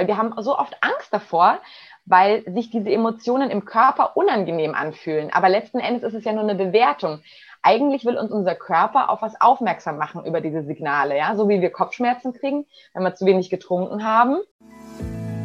[0.00, 1.58] Weil wir haben so oft Angst davor,
[2.06, 5.28] weil sich diese Emotionen im Körper unangenehm anfühlen.
[5.30, 7.20] Aber letzten Endes ist es ja nur eine Bewertung.
[7.60, 11.60] Eigentlich will uns unser Körper auf was aufmerksam machen über diese Signale, ja, so wie
[11.60, 14.38] wir Kopfschmerzen kriegen, wenn wir zu wenig getrunken haben.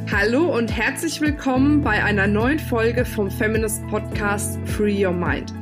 [0.10, 5.54] Hallo und herzlich willkommen bei einer neuen Folge vom Feminist Podcast Free Your Mind.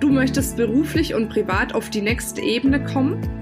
[0.00, 3.41] Du möchtest beruflich und privat auf die nächste Ebene kommen?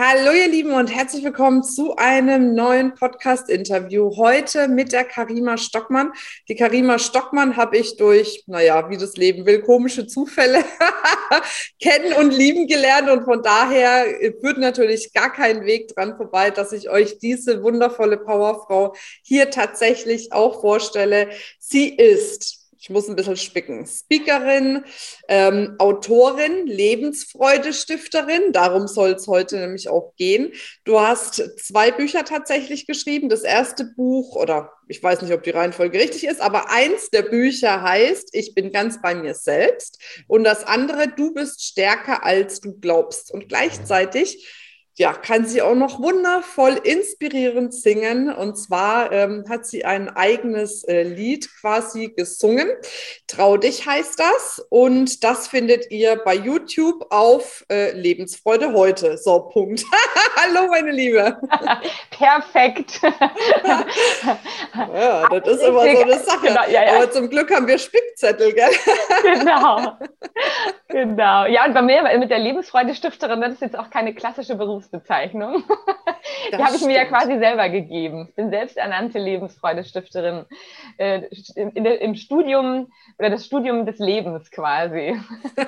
[0.00, 4.16] Hallo ihr Lieben und herzlich willkommen zu einem neuen Podcast-Interview.
[4.16, 6.12] Heute mit der Karima Stockmann.
[6.46, 10.64] Die Karima Stockmann habe ich durch, naja, wie das Leben will, komische Zufälle
[11.82, 13.10] kennen und lieben gelernt.
[13.10, 14.04] Und von daher
[14.40, 18.94] führt natürlich gar kein Weg dran vorbei, dass ich euch diese wundervolle Powerfrau
[19.24, 21.28] hier tatsächlich auch vorstelle.
[21.58, 22.57] Sie ist
[22.88, 23.86] ich muss ein bisschen spicken.
[23.86, 24.82] Speakerin,
[25.28, 30.52] ähm, Autorin, Lebensfreude-Stifterin, darum soll es heute nämlich auch gehen.
[30.84, 33.28] Du hast zwei Bücher tatsächlich geschrieben.
[33.28, 37.24] Das erste Buch, oder ich weiß nicht, ob die Reihenfolge richtig ist, aber eins der
[37.24, 40.00] Bücher heißt, ich bin ganz bei mir selbst.
[40.26, 43.30] Und das andere, du bist stärker, als du glaubst.
[43.30, 44.46] Und gleichzeitig
[44.98, 48.34] ja, kann sie auch noch wundervoll inspirierend singen.
[48.34, 52.68] Und zwar ähm, hat sie ein eigenes äh, Lied quasi gesungen.
[53.28, 54.66] Trau dich heißt das.
[54.70, 59.16] Und das findet ihr bei YouTube auf äh, Lebensfreude heute.
[59.18, 59.84] So, Punkt.
[60.36, 61.38] Hallo, meine Liebe.
[62.10, 63.00] Perfekt.
[64.74, 66.48] ja, das ist immer so eine Sache.
[66.48, 66.96] Genau, ja, ja.
[66.96, 68.70] Aber zum Glück haben wir Spickzettel, gell?
[69.22, 69.96] genau.
[70.88, 71.46] Genau.
[71.46, 75.64] Ja, und bei mir mit der Lebensfreude-Stifterin, das ist jetzt auch keine klassische Berufs Berufsbezeichnung.
[76.52, 78.26] Die habe ich mir ja quasi selber gegeben.
[78.28, 80.44] Ich bin selbsternannte Lebensfreude-Stifterin
[80.98, 81.22] äh,
[81.56, 85.18] im Studium oder das Studium des Lebens quasi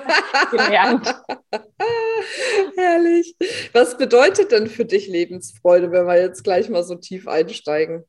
[0.51, 1.13] gelernt.
[2.75, 3.35] Herrlich.
[3.73, 8.05] Was bedeutet denn für dich Lebensfreude, wenn wir jetzt gleich mal so tief einsteigen?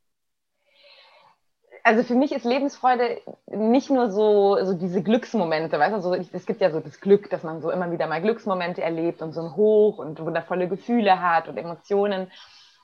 [1.84, 6.46] Also für mich ist Lebensfreude nicht nur so, so diese Glücksmomente, weißt du, so, es
[6.46, 9.40] gibt ja so das Glück, dass man so immer wieder mal Glücksmomente erlebt und so
[9.40, 12.30] ein Hoch und wundervolle Gefühle hat und Emotionen.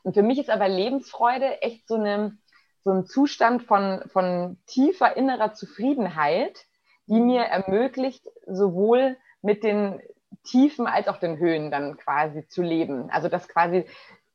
[0.03, 2.37] Und für mich ist aber Lebensfreude echt so, eine,
[2.85, 6.67] so ein Zustand von, von tiefer innerer Zufriedenheit,
[7.07, 10.01] die mir ermöglicht, sowohl mit den
[10.45, 13.11] Tiefen als auch den Höhen dann quasi zu leben.
[13.11, 13.87] Also dass quasi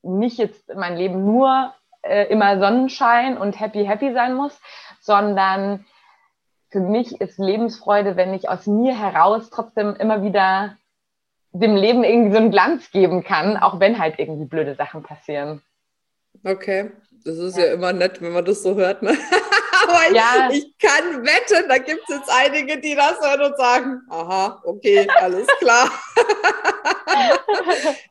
[0.01, 4.59] nicht jetzt mein Leben nur äh, immer Sonnenschein und happy, happy sein muss,
[5.01, 5.85] sondern
[6.69, 10.75] für mich ist Lebensfreude, wenn ich aus mir heraus trotzdem immer wieder
[11.51, 15.61] dem Leben irgendwie so einen Glanz geben kann, auch wenn halt irgendwie blöde Sachen passieren.
[16.43, 16.91] Okay,
[17.23, 19.03] das ist ja, ja immer nett, wenn man das so hört.
[19.03, 19.11] Ne?
[19.83, 20.49] Aber ja.
[20.51, 24.61] ich, ich, kann wetten, da gibt es jetzt einige, die das hören und sagen, aha,
[24.63, 25.89] okay, alles klar.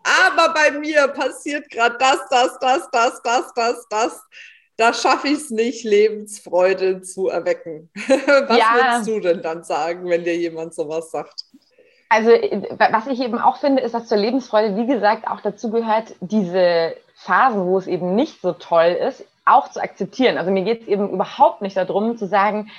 [0.04, 4.22] Aber bei mir passiert gerade das, das, das, das, das, das, das.
[4.76, 7.90] Da schaffe ich es nicht, Lebensfreude zu erwecken.
[7.94, 8.74] Was ja.
[8.74, 11.44] würdest du denn dann sagen, wenn dir jemand sowas sagt?
[12.08, 16.14] Also, was ich eben auch finde, ist, dass zur Lebensfreude, wie gesagt, auch dazu gehört,
[16.20, 20.38] diese Phasen, wo es eben nicht so toll ist, auch zu akzeptieren.
[20.38, 22.70] Also mir geht es eben überhaupt nicht darum zu sagen,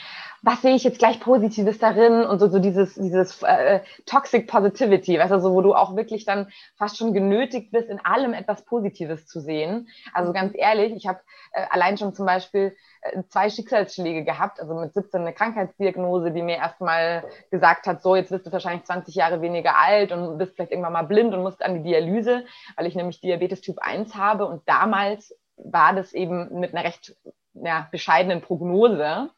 [0.46, 5.18] was sehe ich jetzt gleich Positives darin und so, so dieses, dieses äh, Toxic Positivity,
[5.18, 8.66] weißt du, so, wo du auch wirklich dann fast schon genötigt bist, in allem etwas
[8.66, 9.88] Positives zu sehen.
[10.13, 11.22] Also ganz ehrlich, ich habe
[11.53, 16.41] äh, allein schon zum Beispiel äh, zwei Schicksalsschläge gehabt, also mit 17 eine Krankheitsdiagnose, die
[16.41, 20.56] mir erstmal gesagt hat, so, jetzt bist du wahrscheinlich 20 Jahre weniger alt und bist
[20.56, 22.44] vielleicht irgendwann mal blind und musst an die Dialyse,
[22.75, 25.34] weil ich nämlich Diabetes Typ 1 habe und damals
[25.66, 27.16] war das eben mit einer recht
[27.53, 29.29] ja, bescheidenen Prognose.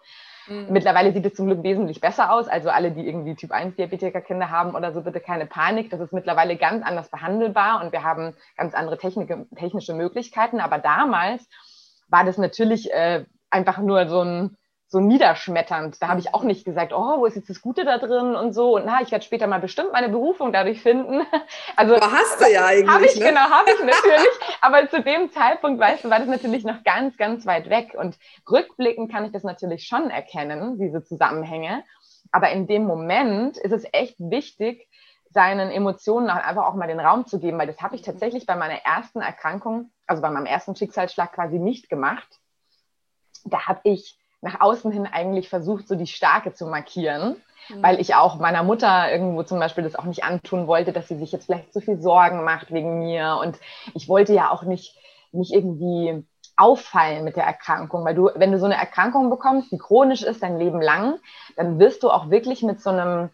[0.48, 0.68] Mhm.
[0.70, 2.48] Mittlerweile sieht es zum Glück wesentlich besser aus.
[2.48, 5.90] Also alle, die irgendwie Typ 1 Diabetiker-Kinder haben oder so, bitte keine Panik.
[5.90, 10.60] Das ist mittlerweile ganz anders behandelbar und wir haben ganz andere Technik, technische Möglichkeiten.
[10.60, 11.48] Aber damals
[12.08, 14.58] war das natürlich äh, einfach nur so ein,
[14.96, 16.02] so niederschmetternd.
[16.02, 18.54] Da habe ich auch nicht gesagt, oh, wo ist jetzt das Gute da drin und
[18.54, 18.78] so.
[18.78, 21.22] Und na, ich werde später mal bestimmt meine Berufung dadurch finden.
[21.76, 22.90] Also Aber hast du ja eigentlich.
[22.90, 23.26] Habe ich, ne?
[23.26, 24.30] genau, habe ich natürlich.
[24.62, 27.94] Aber zu dem Zeitpunkt, weißt du, war das natürlich noch ganz, ganz weit weg.
[27.98, 28.18] Und
[28.50, 31.84] rückblickend kann ich das natürlich schon erkennen, diese Zusammenhänge.
[32.32, 34.88] Aber in dem Moment ist es echt wichtig,
[35.30, 38.56] seinen Emotionen einfach auch mal den Raum zu geben, weil das habe ich tatsächlich bei
[38.56, 42.40] meiner ersten Erkrankung, also bei meinem ersten Schicksalsschlag quasi nicht gemacht.
[43.44, 47.36] Da habe ich nach außen hin eigentlich versucht, so die Starke zu markieren,
[47.70, 47.84] mhm.
[47.84, 51.18] weil ich auch meiner Mutter irgendwo zum Beispiel das auch nicht antun wollte, dass sie
[51.18, 53.40] sich jetzt vielleicht zu viel Sorgen macht wegen mir.
[53.42, 53.58] Und
[53.96, 54.96] ich wollte ja auch nicht,
[55.32, 56.24] nicht irgendwie
[56.56, 60.44] auffallen mit der Erkrankung, weil du, wenn du so eine Erkrankung bekommst, die chronisch ist
[60.44, 61.18] dein Leben lang,
[61.58, 63.30] dann wirst du auch wirklich mit so einem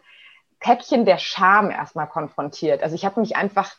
[0.62, 2.82] Päckchen der Scham erstmal konfrontiert.
[2.82, 3.76] Also ich habe mich einfach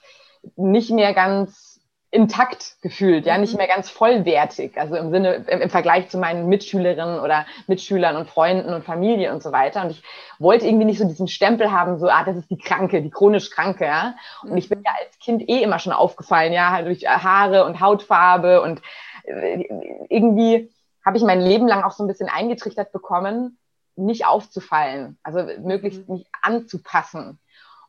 [0.56, 1.71] nicht mehr ganz
[2.12, 3.56] intakt gefühlt, ja, nicht mhm.
[3.56, 8.28] mehr ganz vollwertig, also im Sinne, im, im, Vergleich zu meinen Mitschülerinnen oder Mitschülern und
[8.28, 9.82] Freunden und Familie und so weiter.
[9.82, 10.02] Und ich
[10.38, 13.50] wollte irgendwie nicht so diesen Stempel haben, so, ah, das ist die Kranke, die chronisch
[13.50, 14.14] Kranke, ja.
[14.42, 14.84] Und ich bin mhm.
[14.84, 18.82] ja als Kind eh immer schon aufgefallen, ja, halt durch Haare und Hautfarbe und
[19.24, 19.64] äh,
[20.10, 20.70] irgendwie
[21.06, 23.58] habe ich mein Leben lang auch so ein bisschen eingetrichtert bekommen,
[23.96, 26.38] nicht aufzufallen, also möglichst nicht mhm.
[26.42, 27.38] anzupassen.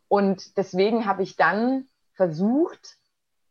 [0.08, 2.96] Und deswegen habe ich dann versucht,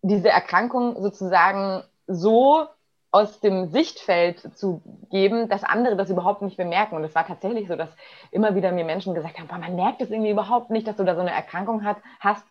[0.03, 2.67] diese Erkrankung sozusagen so
[3.11, 6.95] aus dem Sichtfeld zu geben, dass andere das überhaupt nicht bemerken.
[6.95, 7.89] Und es war tatsächlich so, dass
[8.31, 11.13] immer wieder mir Menschen gesagt haben, man merkt es irgendwie überhaupt nicht, dass du da
[11.13, 12.43] so eine Erkrankung hat, hast,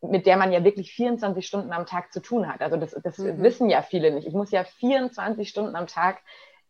[0.00, 2.60] mit der man ja wirklich 24 Stunden am Tag zu tun hat.
[2.62, 3.42] Also das, das mhm.
[3.42, 4.26] wissen ja viele nicht.
[4.26, 6.18] Ich muss ja 24 Stunden am Tag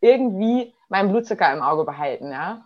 [0.00, 2.64] irgendwie meinen Blutzucker im Auge behalten, ja.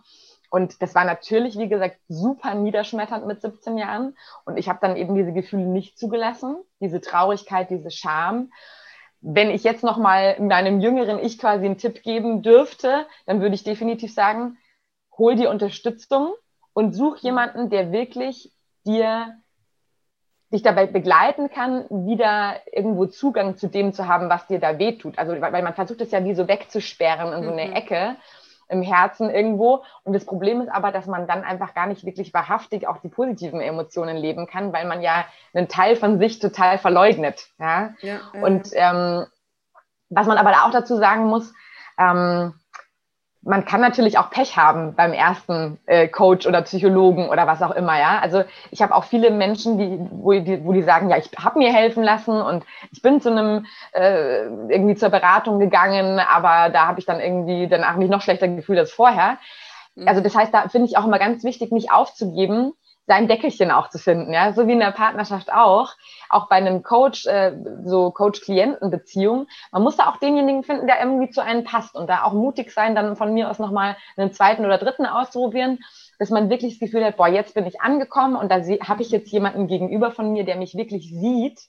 [0.53, 4.15] Und das war natürlich, wie gesagt, super niederschmetternd mit 17 Jahren.
[4.45, 8.51] Und ich habe dann eben diese Gefühle nicht zugelassen, diese Traurigkeit, diese Scham.
[9.19, 13.63] Wenn ich jetzt nochmal meinem jüngeren Ich quasi einen Tipp geben dürfte, dann würde ich
[13.63, 14.59] definitiv sagen,
[15.17, 16.35] hol dir Unterstützung
[16.73, 18.53] und such jemanden, der wirklich
[18.85, 19.35] dir
[20.51, 25.17] dich dabei begleiten kann, wieder irgendwo Zugang zu dem zu haben, was dir da wehtut.
[25.17, 27.73] Also, weil man versucht es ja wie so wegzusperren in so eine mhm.
[27.73, 28.17] Ecke
[28.67, 29.83] im Herzen irgendwo.
[30.03, 33.09] Und das Problem ist aber, dass man dann einfach gar nicht wirklich wahrhaftig auch die
[33.09, 37.47] positiven Emotionen leben kann, weil man ja einen Teil von sich total verleugnet.
[37.59, 37.93] Ja?
[38.01, 38.41] ja, ja.
[38.41, 39.25] Und ähm,
[40.09, 41.53] was man aber auch dazu sagen muss,
[41.97, 42.53] ähm,
[43.45, 47.71] man kann natürlich auch Pech haben beim ersten äh, Coach oder Psychologen oder was auch
[47.71, 48.19] immer, ja.
[48.19, 51.59] Also ich habe auch viele Menschen, die wo, die, wo die sagen, ja, ich habe
[51.59, 56.87] mir helfen lassen und ich bin zu einem äh, irgendwie zur Beratung gegangen, aber da
[56.87, 59.37] habe ich dann irgendwie danach mich noch schlechter gefühlt als vorher.
[59.95, 60.07] Mhm.
[60.07, 62.73] Also das heißt, da finde ich auch immer ganz wichtig, nicht aufzugeben,
[63.05, 65.93] sein Deckelchen auch zu finden, ja, so wie in der Partnerschaft auch,
[66.29, 67.53] auch bei einem Coach, äh,
[67.83, 69.47] so Coach-Klienten-Beziehung.
[69.71, 72.71] Man muss da auch denjenigen finden, der irgendwie zu einem passt und da auch mutig
[72.71, 75.79] sein, dann von mir aus nochmal einen zweiten oder dritten auszuprobieren,
[76.17, 79.11] dass man wirklich das Gefühl hat, boah, jetzt bin ich angekommen und da habe ich
[79.11, 81.59] jetzt jemanden gegenüber von mir, der mich wirklich sieht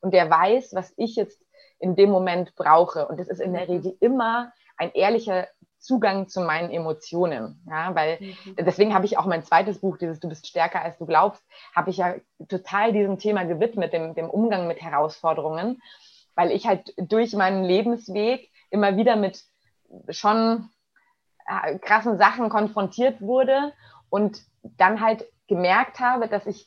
[0.00, 1.42] und der weiß, was ich jetzt
[1.80, 3.08] in dem Moment brauche.
[3.08, 5.46] Und das ist in der Regel immer ein ehrlicher
[5.84, 7.60] Zugang zu meinen Emotionen.
[7.68, 8.56] Ja, weil mhm.
[8.60, 11.42] deswegen habe ich auch mein zweites Buch, dieses Du bist stärker als du glaubst,
[11.74, 12.14] habe ich ja
[12.48, 15.82] total diesem Thema gewidmet, dem, dem Umgang mit Herausforderungen,
[16.34, 19.44] weil ich halt durch meinen Lebensweg immer wieder mit
[20.08, 20.70] schon
[21.46, 23.72] äh, krassen Sachen konfrontiert wurde
[24.08, 26.66] und dann halt gemerkt habe, dass ich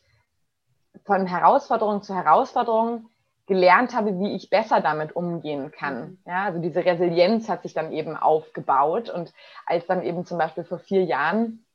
[1.06, 3.10] von Herausforderung zu Herausforderung
[3.48, 6.00] gelernt habe, wie ich besser damit umgehen kann.
[6.00, 6.18] Mhm.
[6.26, 9.10] Ja, also diese Resilienz hat sich dann eben aufgebaut.
[9.10, 9.34] Und
[9.66, 11.66] als dann eben zum Beispiel vor vier Jahren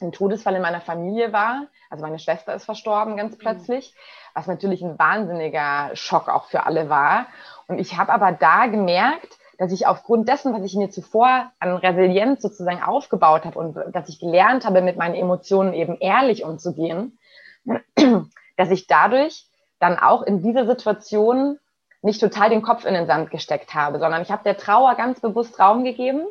[0.00, 3.38] ein Todesfall in meiner Familie war, also meine Schwester ist verstorben ganz mhm.
[3.38, 3.94] plötzlich,
[4.34, 7.26] was natürlich ein wahnsinniger Schock auch für alle war.
[7.68, 11.76] Und ich habe aber da gemerkt, dass ich aufgrund dessen, was ich mir zuvor an
[11.76, 17.18] Resilienz sozusagen aufgebaut habe und dass ich gelernt habe, mit meinen Emotionen eben ehrlich umzugehen,
[18.56, 19.46] dass ich dadurch
[19.84, 21.58] dann auch in dieser Situation
[22.00, 25.20] nicht total den Kopf in den Sand gesteckt habe, sondern ich habe der Trauer ganz
[25.20, 26.22] bewusst Raum gegeben,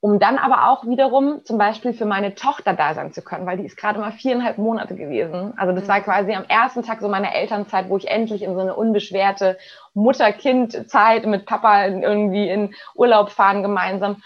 [0.00, 3.58] um dann aber auch wiederum zum Beispiel für meine Tochter da sein zu können, weil
[3.58, 5.54] die ist gerade mal viereinhalb Monate gewesen.
[5.56, 6.02] Also das war mhm.
[6.02, 9.56] quasi am ersten Tag so meiner Elternzeit, wo ich endlich in so eine unbeschwerte
[9.94, 14.22] Mutter-Kind-Zeit mit Papa irgendwie in Urlaub fahren gemeinsam.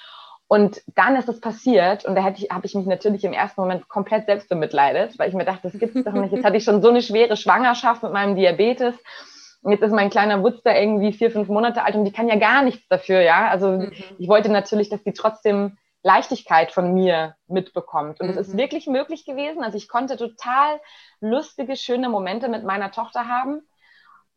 [0.49, 4.25] Und dann ist es passiert und da habe ich mich natürlich im ersten Moment komplett
[4.25, 6.33] selbst bemitleidet, weil ich mir dachte, das gibt's doch nicht.
[6.33, 8.95] Jetzt hatte ich schon so eine schwere Schwangerschaft mit meinem Diabetes.
[9.61, 12.28] Und jetzt ist mein kleiner Wutz da irgendwie vier, fünf Monate alt und die kann
[12.28, 13.49] ja gar nichts dafür, ja.
[13.49, 13.93] Also mhm.
[14.19, 18.21] ich wollte natürlich, dass die trotzdem Leichtigkeit von mir mitbekommt.
[18.21, 18.40] Und es mhm.
[18.40, 19.62] ist wirklich möglich gewesen.
[19.62, 20.81] Also ich konnte total
[21.21, 23.61] lustige, schöne Momente mit meiner Tochter haben,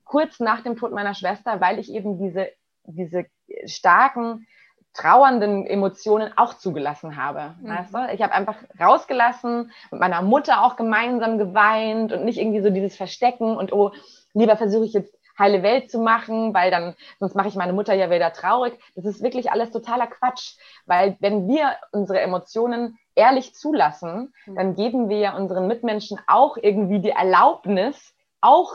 [0.03, 2.49] kurz nach dem Tod meiner Schwester, weil ich eben diese,
[2.83, 3.27] diese
[3.65, 4.45] starken
[4.93, 7.55] trauernden Emotionen auch zugelassen habe.
[7.61, 7.69] Mhm.
[7.69, 8.13] Weißt du?
[8.13, 12.95] Ich habe einfach rausgelassen, mit meiner Mutter auch gemeinsam geweint und nicht irgendwie so dieses
[12.95, 13.91] Verstecken und oh,
[14.33, 17.93] lieber versuche ich jetzt heile Welt zu machen, weil dann, sonst mache ich meine Mutter
[17.93, 18.77] ja wieder traurig.
[18.95, 24.55] Das ist wirklich alles totaler Quatsch, weil wenn wir unsere Emotionen ehrlich zulassen, mhm.
[24.55, 28.73] dann geben wir ja unseren Mitmenschen auch irgendwie die Erlaubnis, auch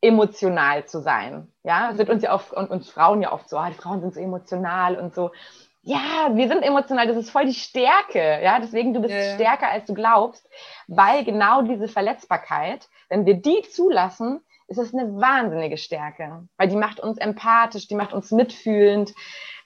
[0.00, 1.52] emotional zu sein.
[1.68, 4.14] Ja, sind uns ja oft und uns Frauen ja oft so, ah, die Frauen sind
[4.14, 5.32] so emotional und so.
[5.82, 8.40] Ja, wir sind emotional, das ist voll die Stärke.
[8.42, 10.48] Ja, deswegen du bist ja, stärker als du glaubst,
[10.86, 16.76] weil genau diese Verletzbarkeit, wenn wir die zulassen, ist das eine wahnsinnige Stärke, weil die
[16.76, 19.12] macht uns empathisch, die macht uns mitfühlend,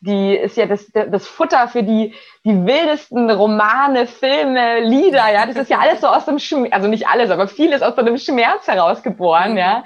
[0.01, 5.55] die ist ja das, das Futter für die, die wildesten Romane, Filme, Lieder, ja, das
[5.55, 8.19] ist ja alles so aus dem Schmerz, also nicht alles, aber vieles aus so einem
[8.19, 9.85] Schmerz herausgeboren, ja.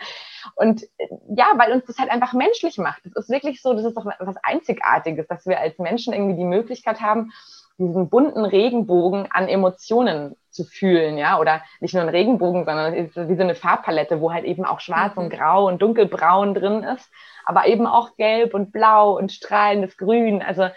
[0.56, 0.86] Und
[1.28, 3.02] ja, weil uns das halt einfach menschlich macht.
[3.04, 6.44] Das ist wirklich so, das ist doch was Einzigartiges, dass wir als Menschen irgendwie die
[6.44, 7.30] Möglichkeit haben,
[7.78, 13.36] diesen bunten Regenbogen an Emotionen zu fühlen, ja, oder nicht nur ein Regenbogen, sondern wie
[13.36, 15.24] so eine Farbpalette, wo halt eben auch schwarz mhm.
[15.24, 17.10] und grau und dunkelbraun drin ist,
[17.44, 20.42] aber eben auch gelb und blau und strahlendes Grün.
[20.42, 20.70] Also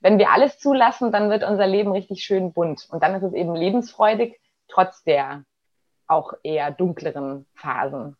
[0.00, 3.34] wenn wir alles zulassen, dann wird unser Leben richtig schön bunt und dann ist es
[3.34, 5.44] eben lebensfreudig, trotz der
[6.06, 8.16] auch eher dunkleren Phasen.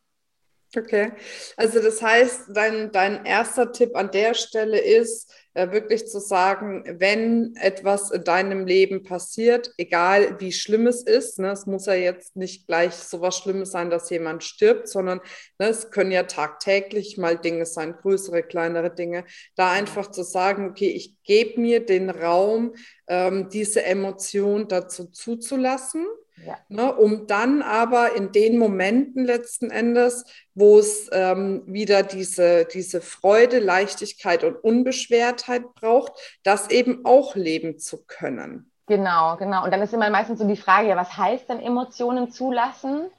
[0.77, 1.13] Okay,
[1.57, 6.85] also das heißt, dein, dein erster Tipp an der Stelle ist, äh, wirklich zu sagen,
[7.01, 11.95] wenn etwas in deinem Leben passiert, egal wie schlimm es ist, ne, es muss ja
[11.95, 15.21] jetzt nicht gleich so was Schlimmes sein, dass jemand stirbt, sondern
[15.59, 19.25] ne, es können ja tagtäglich mal Dinge sein, größere, kleinere Dinge,
[19.57, 22.75] da einfach zu sagen, okay, ich gebe mir den Raum,
[23.07, 26.07] ähm, diese Emotion dazu zuzulassen
[26.47, 26.57] ja.
[26.69, 33.01] Ne, um dann aber in den Momenten letzten Endes, wo es ähm, wieder diese, diese
[33.01, 38.71] Freude, Leichtigkeit und Unbeschwertheit braucht, das eben auch leben zu können.
[38.87, 39.65] Genau, genau.
[39.65, 43.11] Und dann ist immer meistens so die Frage, ja, was heißt denn Emotionen zulassen?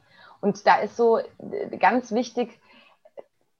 [0.41, 2.59] Und da ist so äh, ganz wichtig,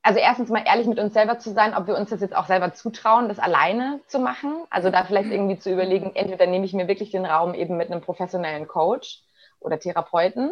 [0.01, 2.47] also erstens mal ehrlich mit uns selber zu sein, ob wir uns das jetzt auch
[2.47, 4.63] selber zutrauen, das alleine zu machen.
[4.69, 7.91] Also da vielleicht irgendwie zu überlegen, entweder nehme ich mir wirklich den Raum eben mit
[7.91, 9.21] einem professionellen Coach
[9.59, 10.51] oder Therapeuten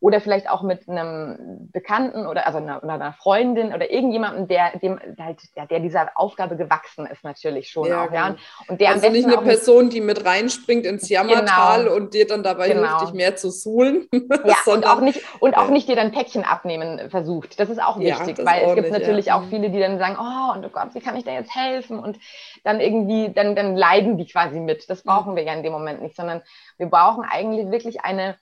[0.00, 5.00] oder vielleicht auch mit einem Bekannten oder also einer, einer Freundin oder irgendjemandem, der dem
[5.18, 8.28] halt, der, der dieser Aufgabe gewachsen ist natürlich schon ja, auch, ja.
[8.28, 8.40] Genau.
[8.68, 11.96] Und der also nicht eine Person, die mit reinspringt ins Jammertal genau.
[11.96, 12.86] und dir dann dabei genau.
[12.86, 14.06] hilft, dich mehr zu suhlen.
[14.44, 17.58] Ja, und auch nicht und auch nicht dir dann Päckchen abnehmen versucht.
[17.58, 19.36] Das ist auch wichtig, ja, weil es gibt nicht, natürlich ja.
[19.36, 19.50] auch mhm.
[19.50, 21.98] viele, die dann sagen, oh und oh Gott, wie kann ich da jetzt helfen?
[21.98, 22.18] Und
[22.62, 24.88] dann irgendwie, dann, dann leiden die quasi mit.
[24.88, 26.42] Das brauchen wir ja in dem Moment nicht, sondern
[26.76, 28.36] wir brauchen eigentlich wirklich eine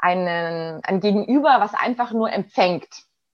[0.00, 2.88] einen, ein Gegenüber, was einfach nur empfängt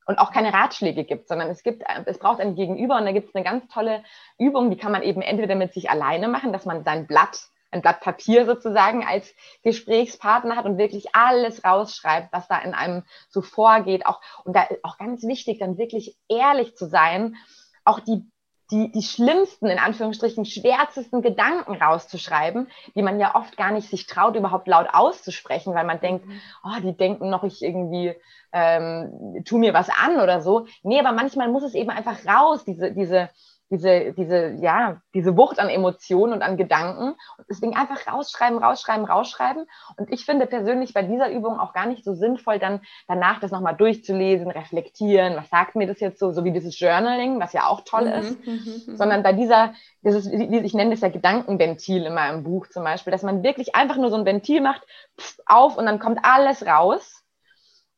[0.06, 3.28] und auch keine Ratschläge gibt, sondern es gibt, es braucht ein Gegenüber und da gibt
[3.28, 4.04] es eine ganz tolle
[4.38, 7.82] Übung, die kann man eben entweder mit sich alleine machen, dass man sein Blatt, ein
[7.82, 13.42] Blatt Papier sozusagen als Gesprächspartner hat und wirklich alles rausschreibt, was da in einem so
[13.42, 14.06] vorgeht.
[14.06, 17.36] Auch, und da ist auch ganz wichtig, dann wirklich ehrlich zu sein,
[17.84, 18.24] auch die
[18.70, 24.06] die, die schlimmsten, in Anführungsstrichen, schwärzesten Gedanken rauszuschreiben, die man ja oft gar nicht sich
[24.06, 26.40] traut, überhaupt laut auszusprechen, weil man denkt, mhm.
[26.64, 28.14] oh, die denken noch, ich irgendwie
[28.52, 30.66] ähm, tu mir was an oder so.
[30.82, 33.28] Nee, aber manchmal muss es eben einfach raus, diese, diese,
[33.70, 37.10] diese, diese, ja, diese Wucht an Emotionen und an Gedanken.
[37.38, 39.66] Und deswegen einfach rausschreiben, rausschreiben, rausschreiben.
[39.96, 43.50] Und ich finde persönlich bei dieser Übung auch gar nicht so sinnvoll, dann danach das
[43.50, 45.36] nochmal durchzulesen, reflektieren.
[45.36, 48.12] Was sagt mir das jetzt so, so wie dieses Journaling, was ja auch toll mhm,
[48.12, 48.52] ist, mhm,
[48.86, 52.84] mhm, sondern bei dieser, das ist, ich nenne das ja Gedankenventil in meinem Buch zum
[52.84, 54.82] Beispiel, dass man wirklich einfach nur so ein Ventil macht,
[55.46, 57.22] auf und dann kommt alles raus.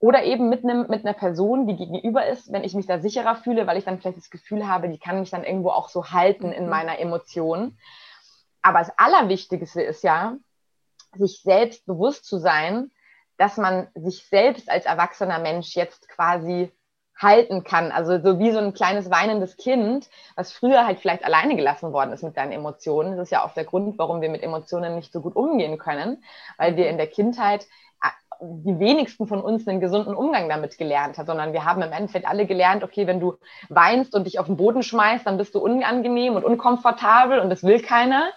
[0.00, 3.34] Oder eben mit, einem, mit einer Person, die gegenüber ist, wenn ich mich da sicherer
[3.34, 6.10] fühle, weil ich dann vielleicht das Gefühl habe, die kann mich dann irgendwo auch so
[6.10, 6.70] halten in mhm.
[6.70, 7.76] meiner Emotion.
[8.62, 10.36] Aber das Allerwichtigste ist ja,
[11.14, 12.90] sich selbst bewusst zu sein,
[13.38, 16.70] dass man sich selbst als erwachsener Mensch jetzt quasi
[17.16, 17.90] halten kann.
[17.90, 22.12] Also so wie so ein kleines weinendes Kind, was früher halt vielleicht alleine gelassen worden
[22.12, 23.16] ist mit seinen Emotionen.
[23.16, 26.22] Das ist ja auch der Grund, warum wir mit Emotionen nicht so gut umgehen können,
[26.56, 27.66] weil wir in der Kindheit
[28.40, 32.26] die wenigsten von uns einen gesunden Umgang damit gelernt hat, sondern wir haben im Endeffekt
[32.26, 33.34] alle gelernt, okay, wenn du
[33.68, 37.62] weinst und dich auf den Boden schmeißt, dann bist du unangenehm und unkomfortabel und das
[37.64, 38.30] will keiner.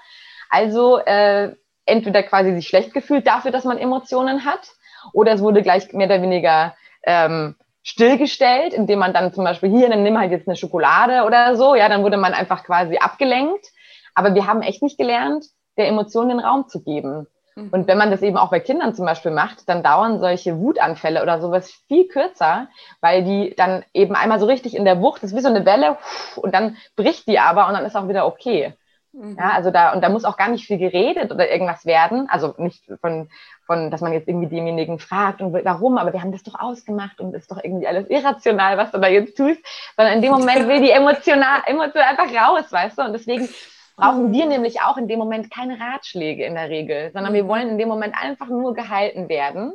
[0.50, 1.55] Also äh,
[1.86, 4.72] entweder quasi sich schlecht gefühlt dafür, dass man Emotionen hat,
[5.13, 9.89] oder es wurde gleich mehr oder weniger ähm, stillgestellt, indem man dann zum Beispiel hier,
[9.89, 13.67] dann nimm halt jetzt eine Schokolade oder so, ja, dann wurde man einfach quasi abgelenkt.
[14.13, 15.46] Aber wir haben echt nicht gelernt,
[15.77, 17.27] der Emotion den Raum zu geben.
[17.55, 21.22] Und wenn man das eben auch bei Kindern zum Beispiel macht, dann dauern solche Wutanfälle
[21.22, 22.67] oder sowas viel kürzer,
[23.01, 25.65] weil die dann eben einmal so richtig in der Wucht, das ist wie so eine
[25.65, 25.98] Welle
[26.38, 28.74] und dann bricht die aber und dann ist auch wieder okay.
[29.13, 29.36] Mhm.
[29.38, 32.29] Ja, also da, und da muss auch gar nicht viel geredet oder irgendwas werden.
[32.29, 33.29] Also nicht von,
[33.65, 37.20] von, dass man jetzt irgendwie demjenigen fragt und warum, aber wir haben das doch ausgemacht
[37.20, 39.60] und ist doch irgendwie alles irrational, was du da jetzt tust,
[39.98, 43.01] sondern in dem Moment will die emotional, emotional einfach raus, weißt du?
[43.03, 43.50] Und deswegen
[43.96, 47.48] brauchen wir nämlich auch in dem Moment keine Ratschläge in der Regel, sondern wir mhm.
[47.48, 49.74] wollen in dem Moment einfach nur gehalten werden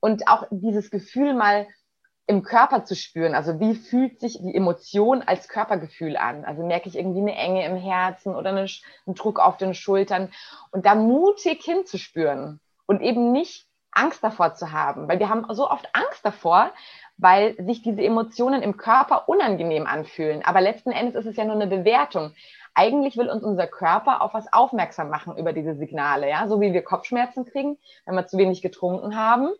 [0.00, 1.66] und auch dieses Gefühl mal
[2.26, 3.34] im Körper zu spüren.
[3.34, 6.44] Also wie fühlt sich die Emotion als Körpergefühl an?
[6.44, 8.68] Also merke ich irgendwie eine Enge im Herzen oder einen
[9.14, 10.32] Druck auf den Schultern
[10.70, 15.70] und da mutig hinzuspüren und eben nicht Angst davor zu haben, weil wir haben so
[15.70, 16.70] oft Angst davor,
[17.16, 20.44] weil sich diese Emotionen im Körper unangenehm anfühlen.
[20.44, 22.34] Aber letzten Endes ist es ja nur eine Bewertung.
[22.74, 26.72] Eigentlich will uns unser Körper auf was aufmerksam machen über diese Signale, ja, so wie
[26.72, 29.50] wir Kopfschmerzen kriegen, wenn wir zu wenig getrunken haben,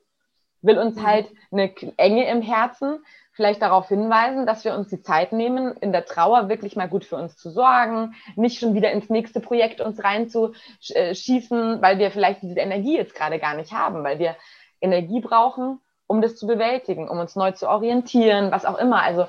[0.63, 1.07] will uns mhm.
[1.07, 2.99] halt eine Enge im Herzen
[3.35, 7.05] vielleicht darauf hinweisen, dass wir uns die Zeit nehmen, in der Trauer wirklich mal gut
[7.05, 12.43] für uns zu sorgen, nicht schon wieder ins nächste Projekt uns reinzuschießen, weil wir vielleicht
[12.43, 14.37] diese Energie jetzt gerade gar nicht haben, weil wir
[14.81, 19.03] Energie brauchen, um das zu bewältigen, um uns neu zu orientieren, was auch immer.
[19.03, 19.27] Also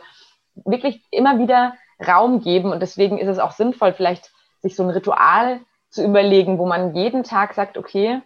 [0.54, 1.74] wirklich immer wieder
[2.06, 5.60] Raum geben und deswegen ist es auch sinnvoll, vielleicht sich so ein Ritual
[5.90, 8.22] zu überlegen, wo man jeden Tag sagt, okay,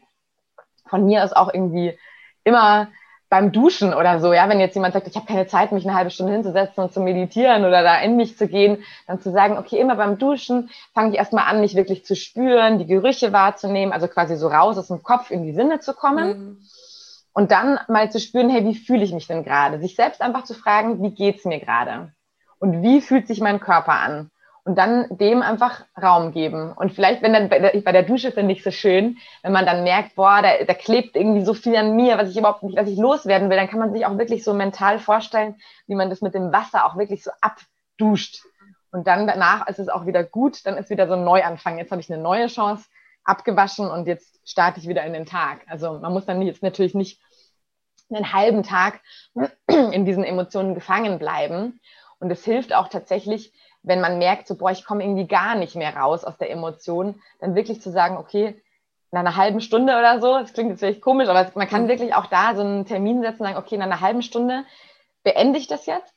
[0.87, 1.97] von mir aus auch irgendwie
[2.43, 2.87] immer
[3.29, 5.95] beim Duschen oder so, ja, wenn jetzt jemand sagt, ich habe keine Zeit, mich eine
[5.95, 9.57] halbe Stunde hinzusetzen und zu meditieren oder da in mich zu gehen, dann zu sagen,
[9.59, 13.93] okay, immer beim Duschen fange ich erstmal an, mich wirklich zu spüren, die Gerüche wahrzunehmen,
[13.93, 16.27] also quasi so raus aus dem Kopf in die Sinne zu kommen.
[16.27, 16.57] Mhm.
[17.31, 19.79] Und dann mal zu spüren, hey, wie fühle ich mich denn gerade?
[19.79, 22.11] Sich selbst einfach zu fragen, wie geht's mir gerade?
[22.59, 24.31] Und wie fühlt sich mein Körper an?
[24.69, 26.73] und dann dem einfach Raum geben.
[26.73, 29.65] Und vielleicht, wenn dann bei der, bei der Dusche finde ich so schön, wenn man
[29.65, 32.77] dann merkt, boah, da, da klebt irgendwie so viel an mir, was ich überhaupt nicht,
[32.77, 35.55] was ich loswerden will, dann kann man sich auch wirklich so mental vorstellen,
[35.87, 38.43] wie man das mit dem Wasser auch wirklich so abduscht.
[38.91, 41.79] Und dann danach ist es auch wieder gut, dann ist wieder so ein Neuanfang.
[41.79, 42.85] Jetzt habe ich eine neue Chance,
[43.23, 45.61] abgewaschen und jetzt starte ich wieder in den Tag.
[45.67, 47.19] Also man muss dann jetzt natürlich nicht
[48.11, 48.99] einen halben Tag
[49.67, 51.79] in diesen Emotionen gefangen bleiben.
[52.19, 55.75] Und es hilft auch tatsächlich, wenn man merkt, so, boah, ich komme irgendwie gar nicht
[55.75, 58.61] mehr raus aus der Emotion, dann wirklich zu sagen, okay,
[59.11, 61.87] nach einer halben Stunde oder so, das klingt jetzt vielleicht komisch, aber man kann mhm.
[61.87, 64.65] wirklich auch da so einen Termin setzen und sagen, okay, nach einer halben Stunde
[65.23, 66.13] beende ich das jetzt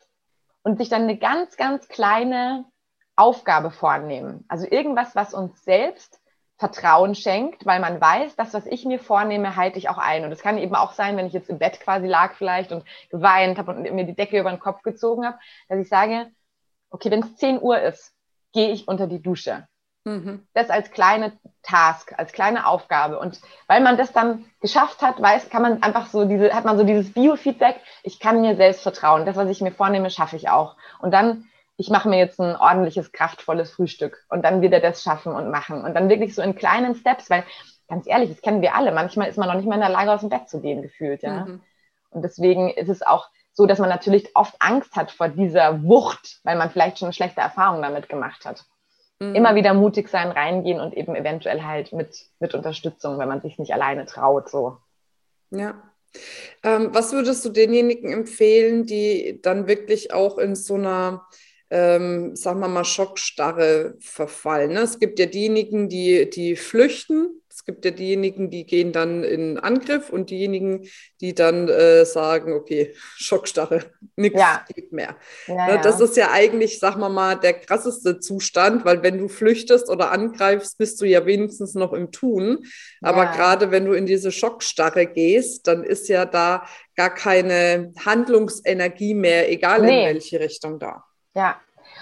[0.62, 2.64] und sich dann eine ganz, ganz kleine
[3.16, 4.44] Aufgabe vornehmen.
[4.48, 6.20] Also irgendwas, was uns selbst
[6.62, 10.24] Vertrauen schenkt, weil man weiß, das, was ich mir vornehme, halte ich auch ein.
[10.24, 12.84] Und es kann eben auch sein, wenn ich jetzt im Bett quasi lag vielleicht und
[13.10, 16.30] geweint habe und mir die Decke über den Kopf gezogen habe, dass ich sage,
[16.90, 18.12] okay, wenn es 10 Uhr ist,
[18.52, 19.66] gehe ich unter die Dusche.
[20.04, 20.46] Mhm.
[20.54, 21.32] Das als kleine
[21.64, 23.18] Task, als kleine Aufgabe.
[23.18, 26.78] Und weil man das dann geschafft hat, weiß, kann man einfach so diese, hat man
[26.78, 29.26] so dieses Biofeedback, ich kann mir selbst vertrauen.
[29.26, 30.76] Das, was ich mir vornehme, schaffe ich auch.
[31.00, 35.32] Und dann, ich mache mir jetzt ein ordentliches, kraftvolles Frühstück und dann wieder das schaffen
[35.32, 35.84] und machen.
[35.84, 37.44] Und dann wirklich so in kleinen Steps, weil
[37.88, 38.92] ganz ehrlich, das kennen wir alle.
[38.92, 41.22] Manchmal ist man noch nicht mal in der Lage, aus dem Bett zu gehen, gefühlt,
[41.22, 41.46] ja.
[41.46, 41.60] Mhm.
[42.10, 46.40] Und deswegen ist es auch so dass man natürlich oft Angst hat vor dieser Wucht,
[46.44, 48.64] weil man vielleicht schon eine schlechte Erfahrung damit gemacht hat.
[49.18, 49.34] Mhm.
[49.34, 53.58] Immer wieder mutig sein, reingehen und eben eventuell halt mit, mit Unterstützung, wenn man sich
[53.58, 54.78] nicht alleine traut, so.
[55.50, 55.82] Ja.
[56.62, 61.26] Ähm, was würdest du denjenigen empfehlen, die dann wirklich auch in so einer
[61.72, 64.74] ähm, sagen wir mal, Schockstarre verfallen.
[64.74, 64.80] Ne?
[64.80, 67.40] Es gibt ja diejenigen, die, die flüchten.
[67.48, 70.86] Es gibt ja diejenigen, die gehen dann in Angriff und diejenigen,
[71.22, 73.84] die dann äh, sagen, okay, Schockstarre,
[74.16, 74.66] nichts ja.
[74.68, 75.16] geht mehr.
[75.46, 75.80] Ja, ne?
[75.82, 80.10] Das ist ja eigentlich, sagen wir mal, der krasseste Zustand, weil wenn du flüchtest oder
[80.10, 82.66] angreifst, bist du ja wenigstens noch im Tun.
[83.00, 83.34] Aber ja.
[83.34, 89.50] gerade wenn du in diese Schockstarre gehst, dann ist ja da gar keine Handlungsenergie mehr,
[89.50, 90.00] egal nee.
[90.00, 91.04] in welche Richtung da.
[91.34, 91.56] Ja.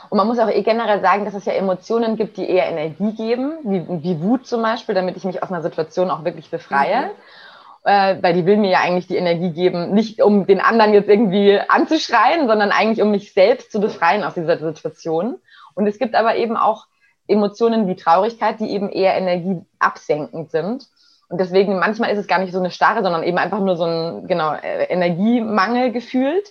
[0.08, 3.12] Und man muss auch eh generell sagen, dass es ja Emotionen gibt, die eher Energie
[3.12, 7.06] geben, wie, wie Wut zum Beispiel, damit ich mich aus einer Situation auch wirklich befreie.
[7.06, 7.10] Mhm.
[7.82, 11.08] Äh, weil die will mir ja eigentlich die Energie geben, nicht um den anderen jetzt
[11.08, 15.36] irgendwie anzuschreien, sondern eigentlich um mich selbst zu befreien aus dieser Situation.
[15.74, 16.86] Und es gibt aber eben auch
[17.26, 20.88] Emotionen wie Traurigkeit, die eben eher energieabsenkend sind.
[21.28, 23.84] Und deswegen manchmal ist es gar nicht so eine Starre, sondern eben einfach nur so
[23.84, 26.48] ein genau äh, Energiemangel gefühlt.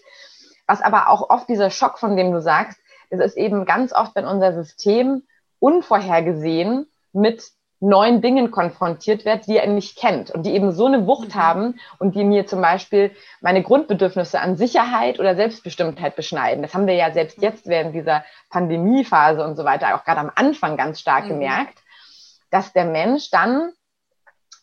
[0.69, 2.79] Was aber auch oft dieser Schock, von dem du sagst,
[3.09, 5.23] es ist eben ganz oft, wenn unser System
[5.57, 7.43] unvorhergesehen mit
[7.79, 11.39] neuen Dingen konfrontiert wird, die er nicht kennt und die eben so eine Wucht mhm.
[11.39, 13.09] haben und die mir zum Beispiel
[13.41, 16.61] meine Grundbedürfnisse an Sicherheit oder Selbstbestimmtheit beschneiden.
[16.61, 20.31] Das haben wir ja selbst jetzt während dieser Pandemiephase und so weiter auch gerade am
[20.35, 21.29] Anfang ganz stark mhm.
[21.29, 21.79] gemerkt,
[22.51, 23.71] dass der Mensch dann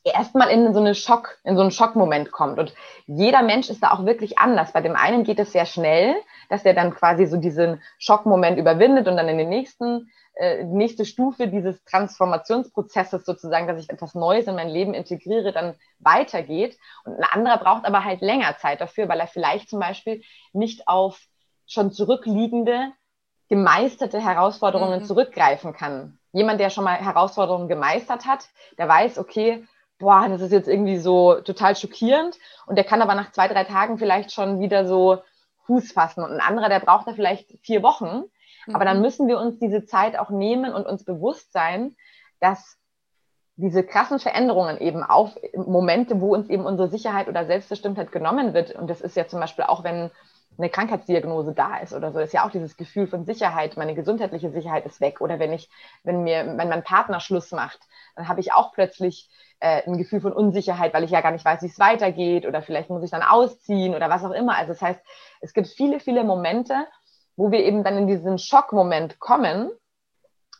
[0.06, 2.58] erstmal in so eine Schock, in so einen Schockmoment kommt.
[2.58, 2.74] Und
[3.06, 4.72] jeder Mensch ist da auch wirklich anders.
[4.72, 6.14] Bei dem einen geht es sehr schnell,
[6.48, 11.04] dass der dann quasi so diesen Schockmoment überwindet und dann in den nächsten, äh, nächste
[11.04, 16.78] Stufe dieses Transformationsprozesses sozusagen, dass ich etwas Neues in mein Leben integriere, dann weitergeht.
[17.04, 20.86] Und ein anderer braucht aber halt länger Zeit dafür, weil er vielleicht zum Beispiel nicht
[20.88, 21.20] auf
[21.66, 22.92] schon zurückliegende,
[23.48, 25.04] gemeisterte Herausforderungen mhm.
[25.04, 26.18] zurückgreifen kann.
[26.32, 29.66] Jemand, der schon mal Herausforderungen gemeistert hat, der weiß, okay,
[29.98, 32.36] boah, das ist jetzt irgendwie so total schockierend.
[32.66, 35.18] Und der kann aber nach zwei, drei Tagen vielleicht schon wieder so
[35.66, 36.22] Fuß fassen.
[36.22, 38.24] Und ein anderer, der braucht da vielleicht vier Wochen.
[38.66, 38.74] Mhm.
[38.74, 39.02] Aber dann mhm.
[39.02, 41.96] müssen wir uns diese Zeit auch nehmen und uns bewusst sein,
[42.40, 42.76] dass
[43.56, 48.72] diese krassen Veränderungen eben auf Momente, wo uns eben unsere Sicherheit oder Selbstbestimmtheit genommen wird.
[48.74, 50.10] Und das ist ja zum Beispiel auch, wenn
[50.58, 52.18] eine Krankheitsdiagnose da ist oder so.
[52.18, 55.20] Ist ja auch dieses Gefühl von Sicherheit, meine gesundheitliche Sicherheit ist weg.
[55.20, 55.70] Oder wenn ich,
[56.02, 57.80] wenn mir, wenn mein Partner Schluss macht,
[58.16, 59.28] dann habe ich auch plötzlich
[59.60, 62.62] äh, ein Gefühl von Unsicherheit, weil ich ja gar nicht weiß, wie es weitergeht oder
[62.62, 64.56] vielleicht muss ich dann ausziehen oder was auch immer.
[64.56, 65.00] Also das heißt,
[65.40, 66.86] es gibt viele, viele Momente,
[67.36, 69.70] wo wir eben dann in diesen Schockmoment kommen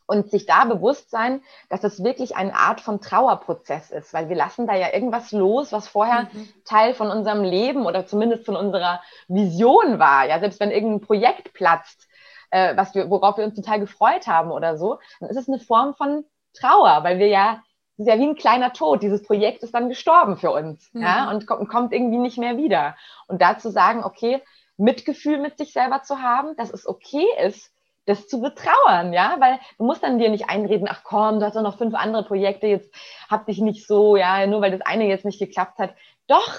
[0.07, 4.37] und sich da bewusst sein, dass es wirklich eine Art von Trauerprozess ist, weil wir
[4.37, 6.49] lassen da ja irgendwas los, was vorher mhm.
[6.65, 10.27] Teil von unserem Leben oder zumindest von unserer Vision war.
[10.29, 12.07] Ja, selbst wenn irgendein Projekt platzt,
[12.51, 15.59] äh, was wir, worauf wir uns total gefreut haben oder so, dann ist es eine
[15.59, 16.25] Form von
[16.59, 17.63] Trauer, weil wir ja,
[17.95, 19.03] es ist ja wie ein kleiner Tod.
[19.03, 21.03] Dieses Projekt ist dann gestorben für uns, mhm.
[21.03, 22.97] ja, und kommt, kommt irgendwie nicht mehr wieder.
[23.27, 24.43] Und da zu sagen, okay,
[24.77, 27.73] Mitgefühl mit sich selber zu haben, dass es okay ist,
[28.07, 31.57] das zu betrauern, ja, weil du musst dann dir nicht einreden, ach komm, du hast
[31.57, 32.95] doch noch fünf andere Projekte, jetzt
[33.29, 35.95] hab dich nicht so, ja, nur weil das eine jetzt nicht geklappt hat.
[36.29, 36.55] Doch,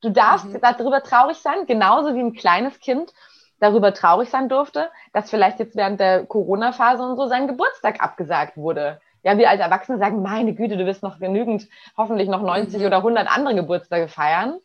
[0.00, 0.60] du darfst mhm.
[0.60, 3.12] darüber traurig sein, genauso wie ein kleines Kind
[3.60, 8.56] darüber traurig sein durfte, dass vielleicht jetzt während der Corona-Phase und so sein Geburtstag abgesagt
[8.56, 9.00] wurde.
[9.28, 12.86] Ja, wir als Erwachsene sagen, meine Güte, du wirst noch genügend, hoffentlich noch 90 mhm.
[12.86, 14.58] oder 100 andere Geburtstage feiern.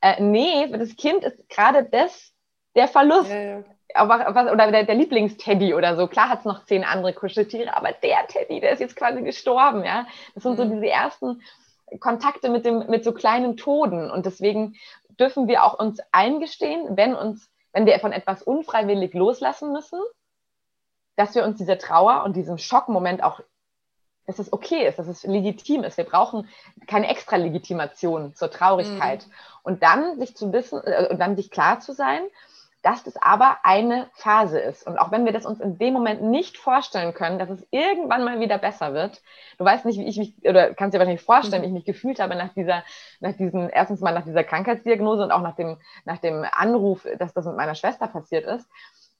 [0.00, 2.32] Äh, nee, für das Kind ist gerade das
[2.74, 3.28] der Verlust.
[3.28, 3.62] Ja,
[3.94, 6.06] ja was, oder der, der Lieblingsteddy oder so.
[6.06, 9.84] Klar hat es noch zehn andere Kuscheltiere, aber der Teddy, der ist jetzt quasi gestorben,
[9.84, 10.06] ja.
[10.32, 10.80] Das sind so mhm.
[10.80, 11.42] diese ersten
[12.00, 14.10] Kontakte mit dem, mit so kleinen Toden.
[14.10, 14.76] Und deswegen
[15.20, 20.00] dürfen wir auch uns eingestehen, wenn uns, wenn wir von etwas unfreiwillig loslassen müssen,
[21.16, 23.42] dass wir uns dieser Trauer und diesem Schockmoment auch,
[24.26, 25.96] dass es okay ist, dass es legitim ist.
[25.96, 26.48] Wir brauchen
[26.86, 29.26] keine extra Legitimation zur Traurigkeit.
[29.26, 29.32] Mhm.
[29.62, 32.22] Und dann sich zu wissen, äh, und dann sich klar zu sein,
[32.82, 34.86] dass das aber eine Phase ist.
[34.86, 38.22] Und auch wenn wir das uns in dem Moment nicht vorstellen können, dass es irgendwann
[38.22, 39.22] mal wieder besser wird,
[39.58, 42.20] du weißt nicht, wie ich mich, oder kannst dir wahrscheinlich vorstellen, wie ich mich gefühlt
[42.20, 42.84] habe nach dieser,
[43.18, 47.34] nach diesen, erstens mal nach dieser Krankheitsdiagnose und auch nach dem, nach dem Anruf, dass
[47.34, 48.68] das mit meiner Schwester passiert ist,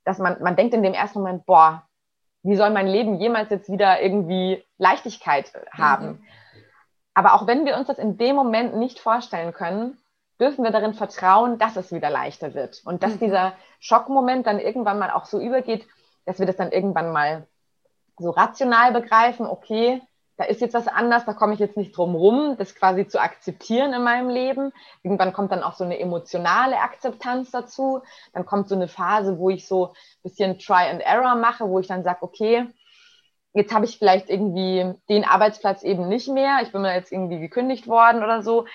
[0.04, 1.85] dass man, man denkt in dem ersten Moment, boah,
[2.46, 6.06] wie soll mein Leben jemals jetzt wieder irgendwie Leichtigkeit haben?
[6.06, 6.24] Mhm.
[7.14, 9.98] Aber auch wenn wir uns das in dem Moment nicht vorstellen können,
[10.38, 13.20] dürfen wir darin vertrauen, dass es wieder leichter wird und dass mhm.
[13.20, 15.86] dieser Schockmoment dann irgendwann mal auch so übergeht,
[16.24, 17.46] dass wir das dann irgendwann mal
[18.18, 20.02] so rational begreifen, okay,
[20.36, 23.20] da ist jetzt was anders, da komme ich jetzt nicht drum rum, das quasi zu
[23.20, 24.72] akzeptieren in meinem Leben.
[25.02, 28.02] Irgendwann kommt dann auch so eine emotionale Akzeptanz dazu.
[28.34, 31.78] Dann kommt so eine Phase, wo ich so ein bisschen Try and Error mache, wo
[31.78, 32.66] ich dann sage, okay,
[33.54, 37.40] jetzt habe ich vielleicht irgendwie den Arbeitsplatz eben nicht mehr, ich bin mir jetzt irgendwie
[37.40, 38.66] gekündigt worden oder so.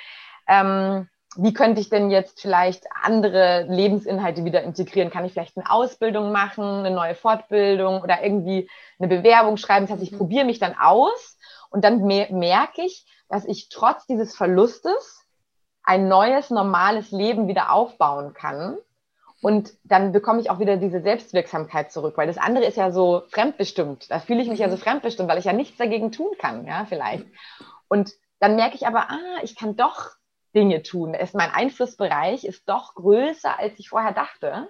[0.47, 5.11] Ähm, wie könnte ich denn jetzt vielleicht andere Lebensinhalte wieder integrieren?
[5.11, 8.69] Kann ich vielleicht eine Ausbildung machen, eine neue Fortbildung oder irgendwie
[8.99, 9.85] eine Bewerbung schreiben?
[9.85, 10.17] Das heißt, ich mhm.
[10.17, 11.37] probiere mich dann aus
[11.71, 15.25] und dann merke ich, dass ich trotz dieses Verlustes
[15.83, 18.77] ein neues, normales Leben wieder aufbauen kann.
[19.41, 23.23] Und dann bekomme ich auch wieder diese Selbstwirksamkeit zurück, weil das andere ist ja so
[23.29, 24.11] fremdbestimmt.
[24.11, 24.81] Da fühle ich mich ja so mhm.
[24.81, 27.25] fremdbestimmt, weil ich ja nichts dagegen tun kann, ja, vielleicht.
[27.87, 30.11] Und dann merke ich aber, ah, ich kann doch
[30.53, 31.13] Dinge tun.
[31.13, 34.69] Es, mein Einflussbereich ist doch größer, als ich vorher dachte.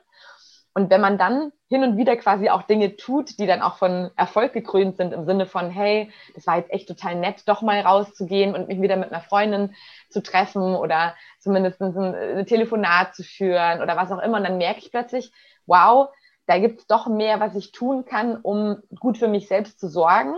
[0.74, 4.10] Und wenn man dann hin und wieder quasi auch Dinge tut, die dann auch von
[4.16, 7.82] Erfolg gekrönt sind, im Sinne von, hey, das war jetzt echt total nett, doch mal
[7.82, 9.76] rauszugehen und mich wieder mit einer Freundin
[10.10, 14.80] zu treffen oder zumindest ein, Telefonat zu führen oder was auch immer, und dann merke
[14.80, 15.34] ich plötzlich,
[15.66, 16.10] wow,
[16.46, 19.88] da gibt es doch mehr, was ich tun kann, um gut für mich selbst zu
[19.88, 20.36] sorgen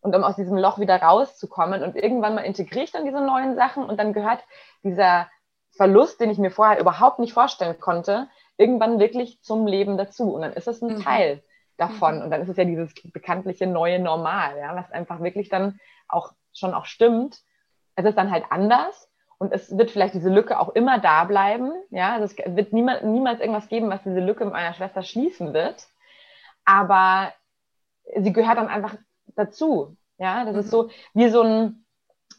[0.00, 1.82] und um aus diesem Loch wieder rauszukommen.
[1.82, 4.44] Und irgendwann mal integriere ich dann diese neuen Sachen und dann gehört
[4.82, 5.28] dieser
[5.70, 10.34] Verlust, den ich mir vorher überhaupt nicht vorstellen konnte, irgendwann wirklich zum Leben dazu.
[10.34, 11.02] Und dann ist es ein mhm.
[11.02, 11.42] Teil
[11.76, 12.16] davon.
[12.16, 12.22] Mhm.
[12.22, 16.32] Und dann ist es ja dieses bekanntliche neue Normal, ja, was einfach wirklich dann auch
[16.52, 17.40] schon auch stimmt.
[17.96, 21.72] Es ist dann halt anders und es wird vielleicht diese Lücke auch immer da bleiben.
[21.90, 25.52] Ja, also es wird niemals, niemals irgendwas geben, was diese Lücke mit meiner Schwester schließen
[25.52, 25.86] wird.
[26.64, 27.32] Aber
[28.16, 28.96] sie gehört dann einfach
[29.34, 29.96] dazu.
[30.18, 30.60] Ja, das mhm.
[30.60, 31.84] ist so wie so ein,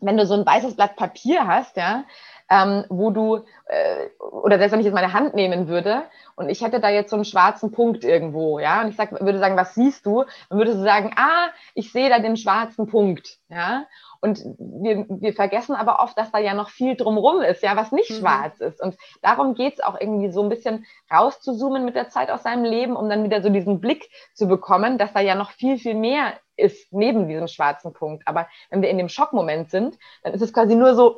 [0.01, 2.05] wenn du so ein weißes Blatt Papier hast, ja,
[2.49, 6.03] ähm, wo du, äh, oder selbst wenn ich jetzt meine Hand nehmen würde
[6.35, 9.39] und ich hätte da jetzt so einen schwarzen Punkt irgendwo, ja, und ich sag, würde
[9.39, 10.23] sagen, was siehst du?
[10.49, 13.85] Dann würdest du sagen, ah, ich sehe da den schwarzen Punkt, ja.
[14.19, 17.91] Und wir, wir vergessen aber oft, dass da ja noch viel drumrum ist, ja, was
[17.91, 18.15] nicht mhm.
[18.15, 18.81] schwarz ist.
[18.81, 22.95] Und darum geht's auch irgendwie so ein bisschen rauszuzoomen mit der Zeit aus seinem Leben,
[22.95, 26.33] um dann wieder so diesen Blick zu bekommen, dass da ja noch viel, viel mehr
[26.55, 28.27] ist neben diesem schwarzen Punkt.
[28.27, 31.15] Aber wenn wir in dem Schockmoment sind, dann ist es quasi nur so,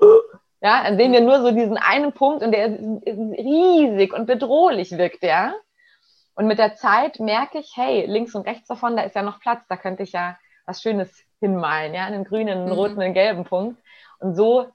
[0.62, 4.91] ja, dann sehen wir nur so diesen einen Punkt und der ist riesig und bedrohlich
[4.91, 5.54] wirkt, ja.
[6.36, 9.39] Und mit der Zeit merke ich, hey, links und rechts davon, da ist ja noch
[9.39, 12.74] Platz, da könnte ich ja was Schönes hinmalen, ja, einen grünen, einen mhm.
[12.74, 13.82] roten, einen gelben Punkt.
[14.19, 14.67] Und so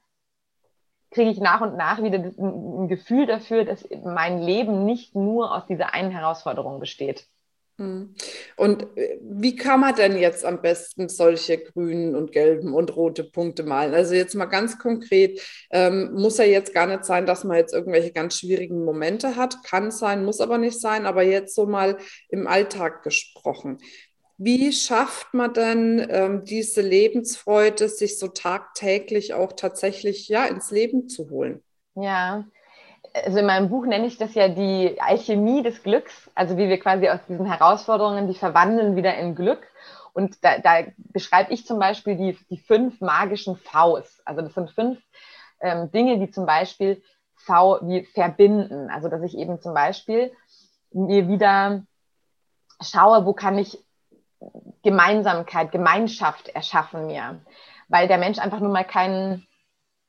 [1.11, 5.65] kriege ich nach und nach wieder ein Gefühl dafür, dass mein Leben nicht nur aus
[5.65, 7.27] dieser einen Herausforderung besteht.
[7.77, 8.15] Hm.
[8.55, 13.25] Und äh, wie kann man denn jetzt am besten solche grünen und gelben und rote
[13.25, 13.93] Punkte malen?
[13.93, 17.73] Also jetzt mal ganz konkret, ähm, muss ja jetzt gar nicht sein, dass man jetzt
[17.73, 19.61] irgendwelche ganz schwierigen Momente hat.
[19.65, 21.97] Kann sein, muss aber nicht sein, aber jetzt so mal
[22.29, 23.79] im Alltag gesprochen.
[24.37, 31.09] Wie schafft man denn ähm, diese Lebensfreude, sich so tagtäglich auch tatsächlich ja ins Leben
[31.09, 31.61] zu holen?
[31.95, 32.45] Ja,
[33.23, 36.79] also in meinem Buch nenne ich das ja die Alchemie des Glücks, also wie wir
[36.79, 39.65] quasi aus diesen Herausforderungen die verwandeln wieder in Glück.
[40.13, 44.21] Und da, da beschreibe ich zum Beispiel die, die fünf magischen Vs.
[44.25, 44.99] Also das sind fünf
[45.61, 47.01] ähm, Dinge, die zum Beispiel
[47.35, 48.89] V wie verbinden.
[48.89, 50.31] Also dass ich eben zum Beispiel
[50.91, 51.83] mir wieder
[52.81, 53.77] schaue, wo kann ich
[54.83, 57.41] Gemeinsamkeit, Gemeinschaft erschaffen mir.
[57.87, 59.45] Weil der Mensch einfach nun mal keinen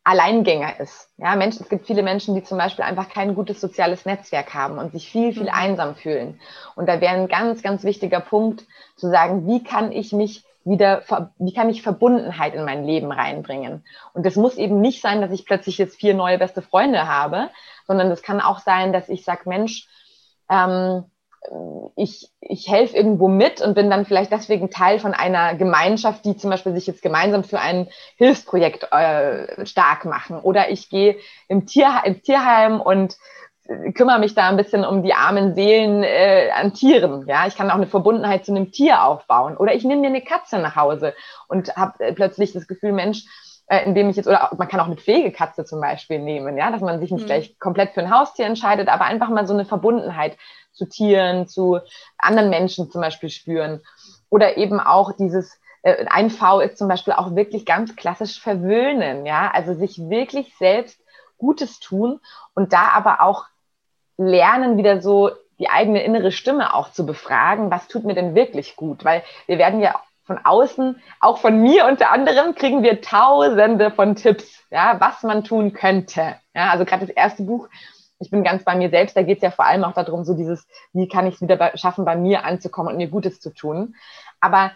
[0.07, 1.11] Alleingänger ist.
[1.17, 4.79] Ja, Menschen, es gibt viele Menschen, die zum Beispiel einfach kein gutes soziales Netzwerk haben
[4.79, 5.53] und sich viel, viel mhm.
[5.53, 6.41] einsam fühlen.
[6.77, 8.65] Und da wäre ein ganz, ganz wichtiger Punkt
[8.95, 11.03] zu sagen, wie kann ich mich wieder,
[11.39, 13.85] wie kann ich Verbundenheit in mein Leben reinbringen?
[14.13, 17.51] Und das muss eben nicht sein, dass ich plötzlich jetzt vier neue beste Freunde habe,
[17.89, 19.89] sondern das kann auch sein, dass ich sage, Mensch,
[20.49, 21.03] ähm,
[21.97, 26.37] ich, ich helfe irgendwo mit und bin dann vielleicht deswegen Teil von einer Gemeinschaft, die
[26.37, 30.41] zum Beispiel sich jetzt gemeinsam für ein Hilfsprojekt äh, stark machen.
[30.41, 31.17] Oder ich gehe
[31.49, 33.17] im, Tier, im Tierheim und
[33.95, 37.27] kümmere mich da ein bisschen um die armen Seelen äh, an Tieren.
[37.27, 39.57] Ja, ich kann auch eine Verbundenheit zu einem Tier aufbauen.
[39.57, 41.15] Oder ich nehme mir eine Katze nach Hause
[41.49, 43.25] und habe äh, plötzlich das Gefühl, Mensch,
[43.69, 46.81] äh, indem ich jetzt, oder man kann auch eine Pflegekatze zum Beispiel nehmen, ja, dass
[46.81, 47.27] man sich nicht mhm.
[47.27, 50.37] gleich komplett für ein Haustier entscheidet, aber einfach mal so eine Verbundenheit
[50.77, 51.81] zu Tieren, zu
[52.19, 53.81] anderen Menschen zum Beispiel spüren.
[54.31, 59.27] Oder eben auch dieses, äh, ein V ist zum Beispiel auch wirklich ganz klassisch verwöhnen,
[59.27, 61.01] ja, also sich wirklich selbst
[61.39, 62.21] Gutes tun
[62.55, 63.45] und da aber auch
[64.17, 68.77] lernen, wieder so die eigene innere Stimme auch zu befragen, was tut mir denn wirklich
[68.77, 69.05] gut?
[69.05, 74.17] Weil wir werden ja von außen, auch von mir unter anderem, kriegen wir tausende von
[74.17, 76.37] Tipps, ja, was man tun könnte.
[76.55, 77.69] Ja, also gerade das erste Buch
[78.19, 80.35] ich bin ganz bei mir selbst, da geht es ja vor allem auch darum, so
[80.35, 83.95] dieses, wie kann ich es wieder schaffen, bei mir anzukommen und mir Gutes zu tun.
[84.41, 84.73] Aber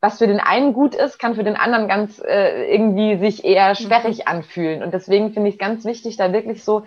[0.00, 3.74] was für den einen gut ist, kann für den anderen ganz äh, irgendwie sich eher
[3.74, 4.24] sperrig mhm.
[4.26, 4.82] anfühlen.
[4.82, 6.84] Und deswegen finde ich es ganz wichtig, da wirklich so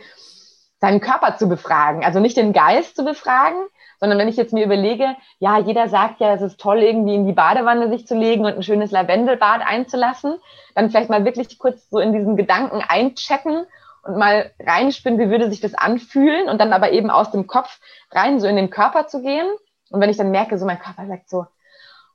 [0.79, 2.03] seinen Körper zu befragen.
[2.03, 3.59] Also nicht den Geist zu befragen,
[3.99, 7.27] sondern wenn ich jetzt mir überlege, ja, jeder sagt ja, es ist toll, irgendwie in
[7.27, 10.37] die Badewanne sich zu legen und ein schönes Lavendelbad einzulassen,
[10.73, 13.65] dann vielleicht mal wirklich kurz so in diesen Gedanken einchecken
[14.03, 17.79] und mal reinspinnen, wie würde sich das anfühlen und dann aber eben aus dem Kopf
[18.11, 19.47] rein so in den Körper zu gehen.
[19.89, 21.45] Und wenn ich dann merke, so mein Körper sagt so,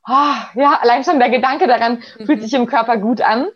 [0.07, 2.25] oh, ja, allein schon der Gedanke daran mhm.
[2.25, 3.47] fühlt sich im Körper gut an,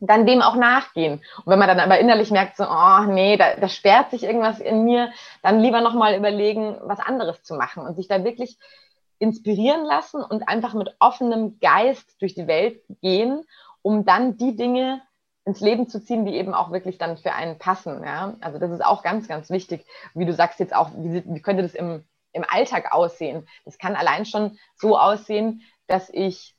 [0.00, 1.22] dann dem auch nachgehen.
[1.44, 4.58] Und wenn man dann aber innerlich merkt, so, oh nee, da, da sperrt sich irgendwas
[4.58, 8.58] in mir, dann lieber nochmal überlegen, was anderes zu machen und sich da wirklich
[9.20, 13.44] inspirieren lassen und einfach mit offenem Geist durch die Welt gehen,
[13.80, 15.00] um dann die Dinge
[15.44, 18.02] ins Leben zu ziehen, die eben auch wirklich dann für einen passen.
[18.04, 18.34] Ja?
[18.40, 19.84] Also das ist auch ganz, ganz wichtig.
[20.14, 23.46] Wie du sagst jetzt auch, wie, wie könnte das im, im Alltag aussehen?
[23.64, 26.54] Das kann allein schon so aussehen, dass ich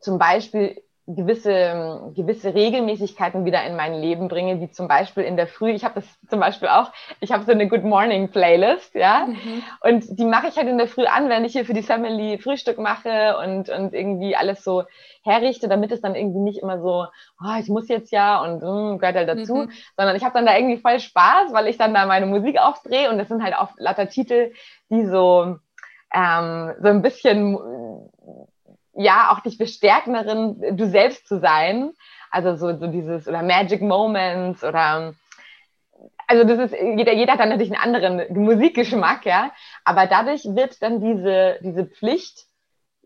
[0.00, 5.46] zum Beispiel gewisse, gewisse Regelmäßigkeiten wieder in mein Leben bringe, wie zum Beispiel in der
[5.46, 5.70] Früh.
[5.70, 9.26] Ich habe das zum Beispiel auch, ich habe so eine Good Morning Playlist, ja.
[9.26, 9.62] Mhm.
[9.80, 12.38] Und die mache ich halt in der Früh an, wenn ich hier für die Family
[12.38, 14.84] Frühstück mache und, und irgendwie alles so
[15.22, 17.06] herrichte, damit es dann irgendwie nicht immer so,
[17.40, 19.70] oh, ich muss jetzt ja und mm, gehört halt dazu, mhm.
[19.96, 23.10] sondern ich habe dann da irgendwie voll Spaß, weil ich dann da meine Musik aufdrehe
[23.10, 24.52] und das sind halt auch lauter Titel,
[24.90, 25.56] die so,
[26.12, 27.58] ähm, so ein bisschen
[29.02, 31.92] ja auch dich bestärken darin, du selbst zu sein.
[32.30, 35.14] Also so, so dieses oder Magic Moments oder
[36.26, 39.50] also das ist, jeder, jeder hat dann natürlich einen anderen Musikgeschmack, ja.
[39.84, 42.46] Aber dadurch wird dann diese, diese Pflicht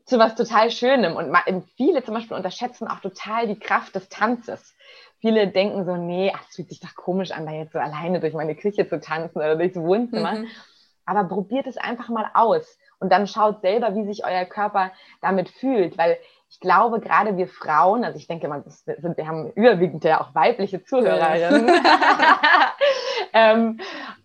[0.04, 1.16] zu was total Schönem.
[1.16, 1.34] Und
[1.76, 4.74] viele zum Beispiel unterschätzen auch total die Kraft des Tanzes.
[5.20, 8.20] Viele denken so, nee, ach, es fühlt sich doch komisch an, da jetzt so alleine
[8.20, 10.32] durch meine Küche zu tanzen oder durchs Wohnzimmer.
[10.32, 10.48] Mhm.
[11.06, 15.48] Aber probiert es einfach mal aus und dann schaut selber, wie sich euer Körper damit
[15.48, 20.04] fühlt, weil ich glaube, gerade wir Frauen, also ich denke mal, sind, wir haben überwiegend
[20.04, 21.68] ja auch weibliche Zuhörerinnen,
[23.32, 23.80] ähm,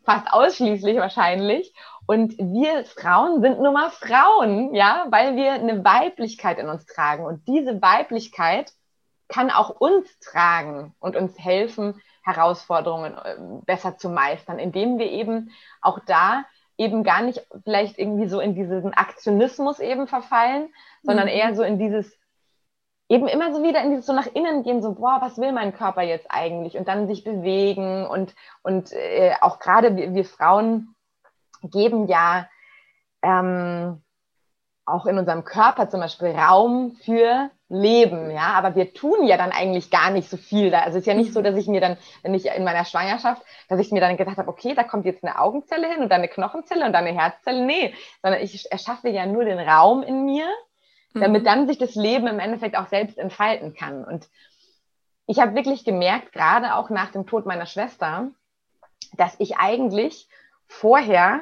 [0.06, 1.74] fast ausschließlich wahrscheinlich.
[2.06, 7.26] Und wir Frauen sind nun mal Frauen, ja, weil wir eine Weiblichkeit in uns tragen.
[7.26, 8.72] Und diese Weiblichkeit
[9.28, 15.52] kann auch uns tragen und uns helfen, Herausforderungen äh, besser zu meistern, indem wir eben
[15.82, 16.46] auch da
[16.80, 20.70] eben gar nicht vielleicht irgendwie so in diesen Aktionismus eben verfallen,
[21.04, 21.34] sondern mhm.
[21.34, 22.18] eher so in dieses
[23.10, 25.74] eben immer so wieder in dieses so nach innen gehen, so, boah, was will mein
[25.74, 26.78] Körper jetzt eigentlich?
[26.78, 30.96] Und dann sich bewegen und, und äh, auch gerade wir, wir, Frauen
[31.64, 32.48] geben ja
[33.24, 34.02] ähm,
[34.92, 39.52] auch in unserem Körper zum Beispiel Raum für Leben, ja, aber wir tun ja dann
[39.52, 40.80] eigentlich gar nicht so viel da.
[40.80, 43.44] Also es ist ja nicht so, dass ich mir dann, wenn ich in meiner Schwangerschaft,
[43.68, 46.22] dass ich mir dann gedacht habe, okay, da kommt jetzt eine Augenzelle hin und dann
[46.22, 47.64] eine Knochenzelle und dann eine Herzzelle.
[47.64, 50.48] Nee, sondern ich erschaffe ja nur den Raum in mir,
[51.14, 51.46] damit mhm.
[51.46, 54.04] dann sich das Leben im Endeffekt auch selbst entfalten kann.
[54.04, 54.28] Und
[55.28, 58.30] ich habe wirklich gemerkt, gerade auch nach dem Tod meiner Schwester,
[59.14, 60.28] dass ich eigentlich
[60.66, 61.42] vorher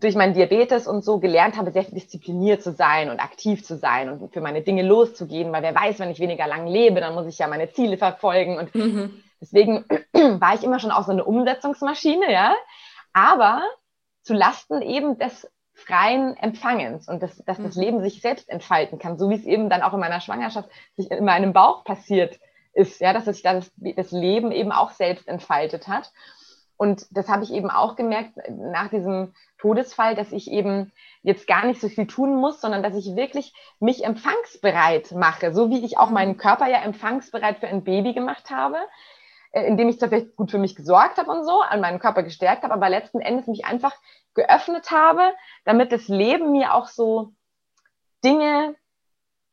[0.00, 4.10] durch meinen Diabetes und so gelernt habe, sehr diszipliniert zu sein und aktiv zu sein
[4.10, 7.26] und für meine Dinge loszugehen, weil wer weiß, wenn ich weniger lang lebe, dann muss
[7.26, 9.22] ich ja meine Ziele verfolgen und mhm.
[9.40, 9.84] deswegen
[10.40, 12.54] war ich immer schon auch so eine Umsetzungsmaschine, ja,
[13.12, 13.62] aber
[14.22, 17.82] zu Lasten eben des freien Empfangens und dass, dass das mhm.
[17.82, 21.10] Leben sich selbst entfalten kann, so wie es eben dann auch in meiner Schwangerschaft sich
[21.10, 22.38] in meinem Bauch passiert
[22.72, 26.12] ist, ja, dass sich das, das Leben eben auch selbst entfaltet hat.
[26.80, 31.66] Und das habe ich eben auch gemerkt nach diesem Todesfall, dass ich eben jetzt gar
[31.66, 35.98] nicht so viel tun muss, sondern dass ich wirklich mich empfangsbereit mache, so wie ich
[35.98, 38.78] auch meinen Körper ja empfangsbereit für ein Baby gemacht habe,
[39.52, 42.22] äh, indem ich zwar vielleicht gut für mich gesorgt habe und so, an meinen Körper
[42.22, 43.92] gestärkt habe, aber letzten Endes mich einfach
[44.32, 45.34] geöffnet habe,
[45.66, 47.34] damit das Leben mir auch so
[48.24, 48.74] Dinge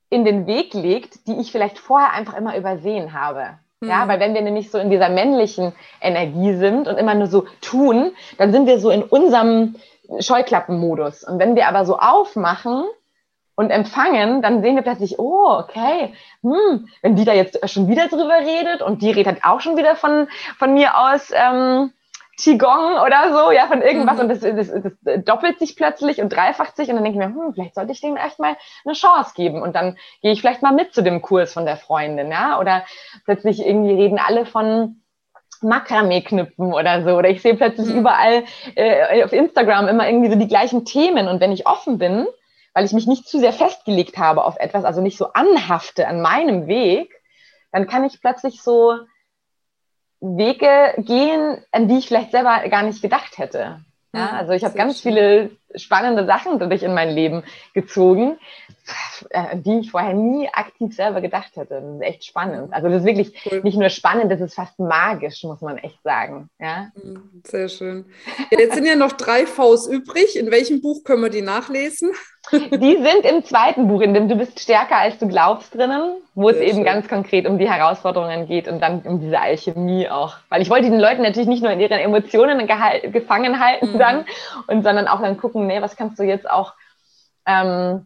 [0.09, 3.59] in den Weg legt, die ich vielleicht vorher einfach immer übersehen habe.
[3.83, 7.45] Ja, weil wenn wir nämlich so in dieser männlichen Energie sind und immer nur so
[7.61, 9.75] tun, dann sind wir so in unserem
[10.19, 11.23] Scheuklappenmodus.
[11.23, 12.85] Und wenn wir aber so aufmachen
[13.55, 18.07] und empfangen, dann sehen wir plötzlich, oh, okay, hm, wenn die da jetzt schon wieder
[18.07, 21.91] drüber redet und die redet auch schon wieder von, von mir aus, ähm,
[22.37, 24.21] Qigong oder so, ja, von irgendwas mhm.
[24.21, 27.33] und das, das, das doppelt sich plötzlich und dreifacht sich und dann denke ich mir,
[27.33, 30.61] hm, vielleicht sollte ich dem echt mal eine Chance geben und dann gehe ich vielleicht
[30.61, 32.85] mal mit zu dem Kurs von der Freundin, ja, oder
[33.25, 35.01] plötzlich irgendwie reden alle von
[35.61, 37.99] Makramee-Knüpfen oder so oder ich sehe plötzlich mhm.
[37.99, 38.43] überall
[38.75, 42.27] äh, auf Instagram immer irgendwie so die gleichen Themen und wenn ich offen bin,
[42.75, 46.21] weil ich mich nicht zu sehr festgelegt habe auf etwas, also nicht so anhafte an
[46.21, 47.11] meinem Weg,
[47.71, 48.99] dann kann ich plötzlich so
[50.19, 53.81] Wege gehen, an die ich vielleicht selber gar nicht gedacht hätte.
[54.13, 55.13] Ja, also ich habe ganz schön.
[55.13, 58.37] viele spannende Sachen dadurch in mein Leben gezogen,
[59.29, 61.81] äh, die ich vorher nie aktiv selber gedacht hätte.
[61.81, 62.73] Das ist echt spannend.
[62.73, 63.61] Also das ist wirklich cool.
[63.63, 66.49] nicht nur spannend, das ist fast magisch, muss man echt sagen.
[66.59, 66.91] Ja?
[66.95, 68.05] Mhm, sehr schön.
[68.51, 70.37] Jetzt sind ja noch drei Vs übrig.
[70.37, 72.11] In welchem Buch können wir die nachlesen?
[72.51, 76.49] Die sind im zweiten Buch, in dem du bist stärker als du glaubst drinnen, wo
[76.49, 76.85] Sehr es eben schön.
[76.85, 80.35] ganz konkret um die Herausforderungen geht und dann um diese Alchemie auch.
[80.49, 82.65] Weil ich wollte den Leuten natürlich nicht nur in ihren Emotionen
[83.11, 83.99] gefangen halten mhm.
[83.99, 84.25] dann,
[84.67, 86.73] und sondern auch dann gucken, nee, was kannst du jetzt auch
[87.45, 88.05] ähm,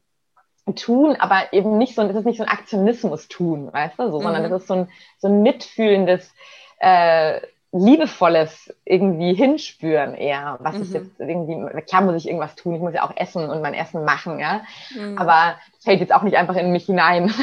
[0.76, 4.20] tun, aber eben nicht so, das ist nicht so ein Aktionismus tun, weißt du, so,
[4.20, 4.24] mhm.
[4.24, 6.34] sondern das ist so ein, so ein mitfühlendes,
[6.80, 7.42] äh,
[7.74, 10.82] liebevolles irgendwie hinspüren eher, was mhm.
[10.84, 13.74] ich jetzt irgendwie, klar muss ich irgendwas tun, ich muss ja auch essen und mein
[13.74, 14.62] Essen machen, ja,
[14.94, 15.18] mhm.
[15.18, 17.34] aber das fällt jetzt auch nicht einfach in mich hinein.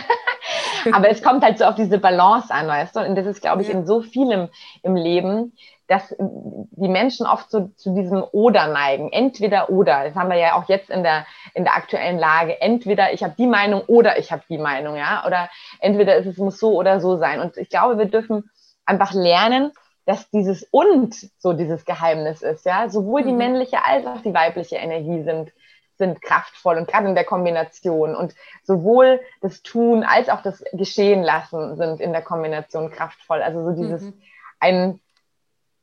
[0.92, 3.62] aber es kommt halt so auf diese Balance an, weißt du, und das ist, glaube
[3.62, 3.74] ich, ja.
[3.74, 4.50] in so vielem
[4.82, 5.56] im Leben,
[5.88, 9.10] dass die Menschen oft so zu diesem Oder neigen.
[9.10, 10.04] Entweder oder.
[10.04, 12.60] Das haben wir ja auch jetzt in der, in der aktuellen Lage.
[12.60, 15.24] Entweder ich habe die Meinung oder ich habe die Meinung, ja.
[15.26, 15.48] Oder
[15.80, 17.40] entweder es muss so oder so sein.
[17.40, 18.50] Und ich glaube, wir dürfen
[18.84, 19.72] einfach lernen,
[20.04, 22.90] dass dieses und so dieses Geheimnis ist, ja.
[22.90, 23.38] Sowohl die mhm.
[23.38, 25.52] männliche als auch die weibliche Energie sind,
[25.96, 28.14] sind kraftvoll und gerade in der Kombination.
[28.14, 33.40] Und sowohl das Tun als auch das Geschehen lassen sind in der Kombination kraftvoll.
[33.40, 34.20] Also so dieses mhm.
[34.60, 35.00] ein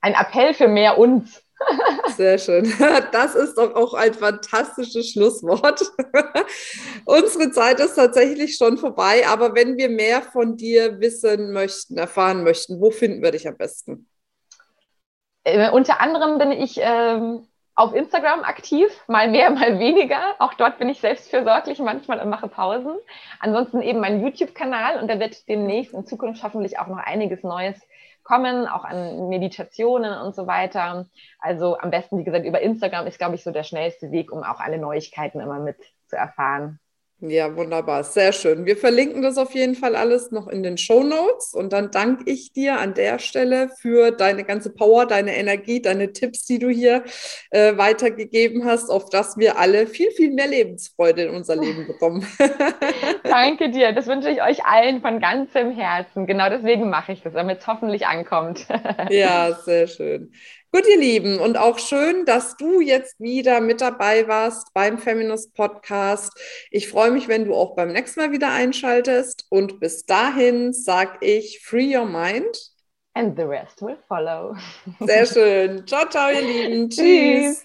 [0.05, 1.41] ein Appell für mehr uns.
[2.15, 2.71] Sehr schön.
[3.11, 5.81] Das ist doch auch ein fantastisches Schlusswort.
[7.05, 12.43] Unsere Zeit ist tatsächlich schon vorbei, aber wenn wir mehr von dir wissen möchten, erfahren
[12.43, 14.07] möchten, wo finden wir dich am besten?
[15.43, 20.35] Äh, unter anderem bin ich ähm, auf Instagram aktiv, mal mehr, mal weniger.
[20.37, 22.95] Auch dort bin ich selbstfürsorglich manchmal und mache Pausen.
[23.39, 27.81] Ansonsten eben mein YouTube-Kanal und da wird demnächst in Zukunft hoffentlich auch noch einiges Neues
[28.25, 31.05] kommen, auch an Meditationen und so weiter.
[31.39, 34.43] Also am besten, wie gesagt, über Instagram ist, glaube ich, so der schnellste Weg, um
[34.43, 36.79] auch alle Neuigkeiten immer mit zu erfahren.
[37.21, 38.65] Ja, wunderbar, sehr schön.
[38.65, 42.29] Wir verlinken das auf jeden Fall alles noch in den Show Notes und dann danke
[42.29, 46.69] ich dir an der Stelle für deine ganze Power, deine Energie, deine Tipps, die du
[46.69, 47.05] hier
[47.51, 52.27] äh, weitergegeben hast, auf dass wir alle viel, viel mehr Lebensfreude in unser Leben bekommen.
[53.23, 56.27] danke dir, das wünsche ich euch allen von ganzem Herzen.
[56.27, 58.67] Genau deswegen mache ich das, damit es hoffentlich ankommt.
[59.09, 60.33] ja, sehr schön.
[60.75, 65.53] Gut, ihr Lieben, und auch schön, dass du jetzt wieder mit dabei warst beim Feminist
[65.53, 66.37] Podcast.
[66.69, 69.45] Ich freue mich, wenn du auch beim nächsten Mal wieder einschaltest.
[69.47, 72.73] Und bis dahin sage ich Free Your Mind.
[73.13, 74.53] And the rest will follow.
[74.99, 75.87] Sehr schön.
[75.87, 76.89] Ciao, ciao, ihr Lieben.
[76.89, 77.64] Tschüss.